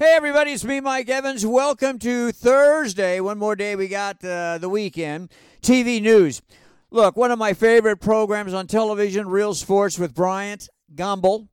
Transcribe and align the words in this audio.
Hey, 0.00 0.14
everybody, 0.14 0.52
it's 0.52 0.64
me, 0.64 0.78
Mike 0.80 1.08
Evans. 1.08 1.44
Welcome 1.44 1.98
to 1.98 2.30
Thursday. 2.30 3.18
One 3.18 3.36
more 3.36 3.56
day, 3.56 3.74
we 3.74 3.88
got 3.88 4.24
uh, 4.24 4.58
the 4.58 4.68
weekend. 4.68 5.28
TV 5.60 6.00
news. 6.00 6.40
Look, 6.92 7.16
one 7.16 7.32
of 7.32 7.38
my 7.40 7.52
favorite 7.52 7.96
programs 7.96 8.54
on 8.54 8.68
television, 8.68 9.28
Real 9.28 9.54
Sports 9.54 9.98
with 9.98 10.14
Bryant 10.14 10.68
Gumbel, 10.94 11.48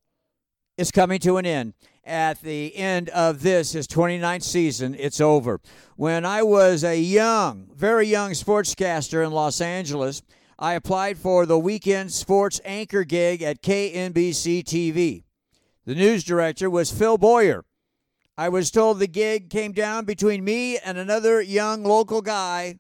is 0.78 0.92
coming 0.92 1.18
to 1.22 1.38
an 1.38 1.48
end. 1.48 1.74
At 2.04 2.40
the 2.42 2.76
end 2.76 3.10
of 3.10 3.42
this, 3.42 3.72
his 3.72 3.88
29th 3.88 4.44
season, 4.44 4.94
it's 4.94 5.20
over. 5.20 5.60
When 5.96 6.24
I 6.24 6.44
was 6.44 6.84
a 6.84 7.00
young, 7.00 7.72
very 7.74 8.06
young 8.06 8.34
sportscaster 8.34 9.26
in 9.26 9.32
Los 9.32 9.60
Angeles, 9.60 10.22
I 10.60 10.74
applied 10.76 11.18
for 11.18 11.48
the 11.48 11.58
weekend 11.58 12.12
sports 12.12 12.62
anchor 12.64 13.06
gig 13.06 13.42
at 13.42 13.64
KNBC 13.64 14.64
TV. 14.64 15.24
The 15.86 15.96
news 15.96 16.24
director 16.24 16.70
was 16.70 16.92
Phil 16.92 17.18
Boyer. 17.18 17.66
I 18.38 18.50
was 18.50 18.70
told 18.70 19.00
the 19.00 19.08
gig 19.08 19.50
came 19.50 19.72
down 19.72 20.04
between 20.06 20.44
me 20.44 20.78
and 20.78 20.98
another 20.98 21.42
young 21.42 21.84
local 21.84 22.22
guy, 22.22 22.80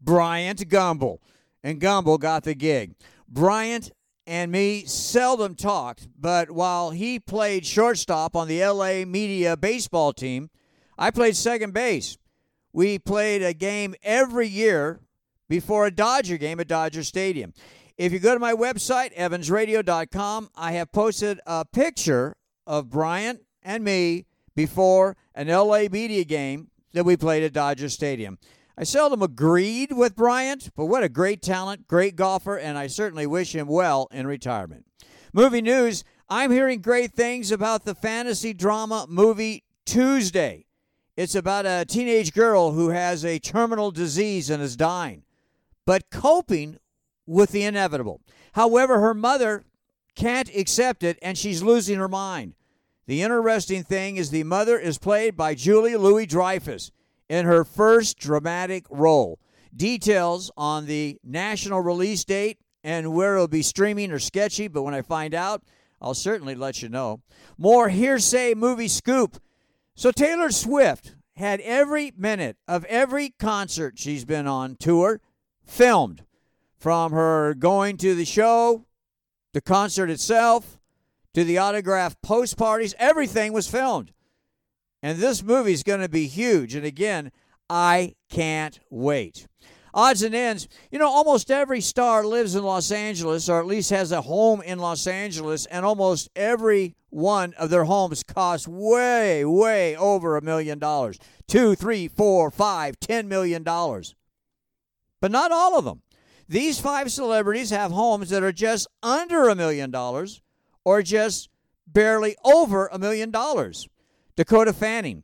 Bryant 0.00 0.68
Gumbel. 0.68 1.18
And 1.62 1.80
Gumbel 1.80 2.18
got 2.18 2.44
the 2.44 2.54
gig. 2.54 2.94
Bryant 3.28 3.92
and 4.26 4.50
me 4.50 4.84
seldom 4.86 5.54
talked, 5.54 6.08
but 6.18 6.50
while 6.50 6.90
he 6.90 7.18
played 7.18 7.66
shortstop 7.66 8.34
on 8.34 8.48
the 8.48 8.64
LA 8.64 9.04
Media 9.04 9.56
baseball 9.56 10.14
team, 10.14 10.48
I 10.96 11.10
played 11.10 11.36
second 11.36 11.74
base. 11.74 12.16
We 12.72 12.98
played 12.98 13.42
a 13.42 13.52
game 13.52 13.94
every 14.02 14.46
year 14.46 15.00
before 15.48 15.86
a 15.86 15.90
Dodger 15.90 16.38
game 16.38 16.60
at 16.60 16.68
Dodger 16.68 17.02
Stadium. 17.02 17.52
If 17.98 18.12
you 18.12 18.18
go 18.18 18.32
to 18.32 18.40
my 18.40 18.54
website, 18.54 19.14
evansradio.com, 19.14 20.50
I 20.54 20.72
have 20.72 20.92
posted 20.92 21.40
a 21.44 21.66
picture 21.66 22.36
of 22.66 22.88
Bryant 22.88 23.42
and 23.62 23.84
me 23.84 24.24
before 24.54 25.16
an 25.34 25.48
LA 25.48 25.84
media 25.90 26.24
game 26.24 26.68
that 26.92 27.04
we 27.04 27.16
played 27.16 27.42
at 27.42 27.52
Dodger 27.52 27.88
Stadium. 27.88 28.38
I 28.76 28.84
seldom 28.84 29.22
agreed 29.22 29.92
with 29.92 30.16
Bryant, 30.16 30.70
but 30.74 30.86
what 30.86 31.02
a 31.02 31.08
great 31.08 31.42
talent, 31.42 31.86
great 31.86 32.16
golfer, 32.16 32.56
and 32.56 32.78
I 32.78 32.86
certainly 32.86 33.26
wish 33.26 33.54
him 33.54 33.66
well 33.68 34.08
in 34.10 34.26
retirement. 34.26 34.86
Movie 35.32 35.62
news 35.62 36.04
I'm 36.32 36.52
hearing 36.52 36.80
great 36.80 37.12
things 37.12 37.50
about 37.50 37.84
the 37.84 37.94
fantasy 37.94 38.54
drama 38.54 39.06
movie 39.08 39.64
Tuesday. 39.84 40.64
It's 41.16 41.34
about 41.34 41.66
a 41.66 41.84
teenage 41.84 42.32
girl 42.32 42.70
who 42.70 42.90
has 42.90 43.24
a 43.24 43.40
terminal 43.40 43.90
disease 43.90 44.48
and 44.48 44.62
is 44.62 44.76
dying, 44.76 45.24
but 45.84 46.08
coping 46.08 46.78
with 47.26 47.50
the 47.50 47.64
inevitable. 47.64 48.20
However, 48.52 49.00
her 49.00 49.12
mother 49.12 49.64
can't 50.14 50.48
accept 50.54 51.02
it 51.02 51.18
and 51.20 51.36
she's 51.36 51.64
losing 51.64 51.98
her 51.98 52.08
mind. 52.08 52.54
The 53.10 53.22
interesting 53.22 53.82
thing 53.82 54.18
is 54.18 54.30
the 54.30 54.44
mother 54.44 54.78
is 54.78 54.96
played 54.96 55.36
by 55.36 55.56
Julia 55.56 55.98
Louis-Dreyfus 55.98 56.92
in 57.28 57.44
her 57.44 57.64
first 57.64 58.20
dramatic 58.20 58.86
role. 58.88 59.40
Details 59.74 60.52
on 60.56 60.86
the 60.86 61.18
national 61.24 61.80
release 61.80 62.24
date 62.24 62.60
and 62.84 63.12
where 63.12 63.34
it'll 63.34 63.48
be 63.48 63.62
streaming 63.62 64.12
are 64.12 64.20
sketchy, 64.20 64.68
but 64.68 64.84
when 64.84 64.94
I 64.94 65.02
find 65.02 65.34
out, 65.34 65.64
I'll 66.00 66.14
certainly 66.14 66.54
let 66.54 66.82
you 66.82 66.88
know. 66.88 67.20
More 67.58 67.88
hearsay 67.88 68.54
movie 68.54 68.86
scoop. 68.86 69.42
So 69.96 70.12
Taylor 70.12 70.52
Swift 70.52 71.16
had 71.34 71.58
every 71.62 72.12
minute 72.16 72.58
of 72.68 72.84
every 72.84 73.30
concert 73.30 73.98
she's 73.98 74.24
been 74.24 74.46
on 74.46 74.76
tour 74.78 75.20
filmed 75.66 76.22
from 76.78 77.10
her 77.10 77.54
going 77.54 77.96
to 77.96 78.14
the 78.14 78.24
show, 78.24 78.86
the 79.52 79.60
concert 79.60 80.10
itself, 80.10 80.79
to 81.34 81.44
the 81.44 81.58
autograph 81.58 82.20
post 82.22 82.56
parties. 82.56 82.94
Everything 82.98 83.52
was 83.52 83.68
filmed. 83.68 84.12
And 85.02 85.18
this 85.18 85.42
movie's 85.42 85.82
going 85.82 86.00
to 86.00 86.08
be 86.08 86.26
huge. 86.26 86.74
And 86.74 86.84
again, 86.84 87.32
I 87.68 88.14
can't 88.28 88.78
wait. 88.90 89.46
Odds 89.92 90.22
and 90.22 90.34
ends. 90.34 90.68
You 90.90 90.98
know, 90.98 91.08
almost 91.08 91.50
every 91.50 91.80
star 91.80 92.24
lives 92.24 92.54
in 92.54 92.62
Los 92.62 92.90
Angeles, 92.90 93.48
or 93.48 93.58
at 93.58 93.66
least 93.66 93.90
has 93.90 94.12
a 94.12 94.22
home 94.22 94.62
in 94.62 94.78
Los 94.78 95.06
Angeles, 95.06 95.66
and 95.66 95.84
almost 95.84 96.28
every 96.36 96.94
one 97.08 97.54
of 97.54 97.70
their 97.70 97.84
homes 97.84 98.22
costs 98.22 98.68
way, 98.68 99.44
way 99.44 99.96
over 99.96 100.36
a 100.36 100.42
million 100.42 100.78
dollars. 100.78 101.18
Two, 101.48 101.74
three, 101.74 102.06
four, 102.06 102.50
five, 102.50 103.00
ten 103.00 103.26
million 103.26 103.62
dollars. 103.62 104.14
But 105.20 105.32
not 105.32 105.50
all 105.50 105.78
of 105.78 105.84
them. 105.84 106.02
These 106.48 106.80
five 106.80 107.10
celebrities 107.12 107.70
have 107.70 107.92
homes 107.92 108.30
that 108.30 108.42
are 108.42 108.52
just 108.52 108.86
under 109.02 109.48
a 109.48 109.54
million 109.54 109.90
dollars 109.90 110.40
or 110.90 111.02
just 111.02 111.48
barely 111.86 112.34
over 112.44 112.88
a 112.88 112.98
million 112.98 113.30
dollars. 113.30 113.88
Dakota 114.34 114.72
Fanning, 114.72 115.22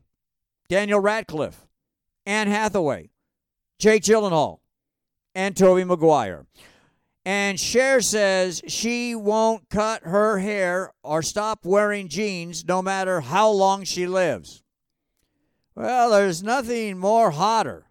Daniel 0.69 1.01
Radcliffe, 1.01 1.67
Anne 2.25 2.47
Hathaway, 2.47 3.11
Jake 3.77 4.05
Gyllenhaal, 4.05 4.61
and 5.35 5.57
Tobey 5.57 5.83
Maguire. 5.83 6.47
And 7.25 7.59
Cher 7.59 8.01
says 8.01 8.63
she 8.69 9.17
won't 9.17 9.69
cut 9.69 10.05
her 10.05 10.39
hair 10.39 10.93
or 11.03 11.21
stop 11.21 11.65
wearing 11.65 12.07
jeans 12.07 12.65
no 12.65 12.81
matter 12.81 13.21
how 13.21 13.51
long 13.51 13.83
she 13.83 14.07
lives. 14.07 14.63
Well, 15.75 16.11
there's 16.11 16.45
nothing 16.45 16.97
more 16.97 17.33
hotter 17.33 17.87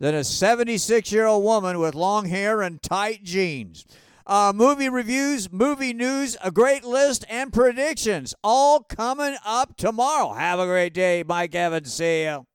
than 0.00 0.14
a 0.14 0.24
76 0.24 1.12
year 1.12 1.26
old 1.26 1.44
woman 1.44 1.78
with 1.78 1.94
long 1.94 2.24
hair 2.30 2.62
and 2.62 2.80
tight 2.82 3.22
jeans 3.22 3.84
uh, 4.26 4.52
movie 4.54 4.88
reviews, 4.88 5.50
movie 5.52 5.92
news, 5.92 6.36
a 6.42 6.50
great 6.50 6.84
list, 6.84 7.24
and 7.28 7.52
predictions 7.52 8.34
all 8.42 8.80
coming 8.80 9.36
up 9.44 9.76
tomorrow. 9.76 10.32
Have 10.32 10.58
a 10.58 10.66
great 10.66 10.94
day, 10.94 11.24
Mike 11.26 11.54
Evans. 11.54 11.92
See 11.92 12.24
you. 12.24 12.46